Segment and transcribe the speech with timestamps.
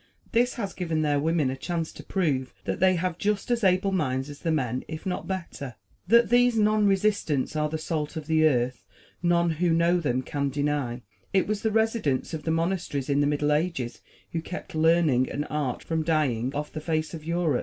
[0.31, 3.91] This has given their women a chance to prove that they have just as able
[3.91, 5.75] minds as the men, if not better.
[6.07, 8.83] That these non resistants are the salt of the earth
[9.21, 11.03] none who know them can deny.
[11.33, 14.01] It was the residents of the monasteries in the Middle Ages
[14.31, 17.59] who kept learning and art from dying off the face of Europe.